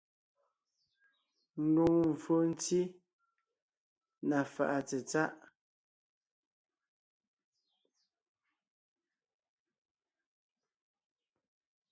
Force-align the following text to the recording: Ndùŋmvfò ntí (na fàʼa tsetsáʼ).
Ndùŋmvfò 1.67 2.35
ntí 2.51 2.79
(na 4.29 4.37
fàʼa 4.53 4.79
tsetsáʼ). 4.87 5.31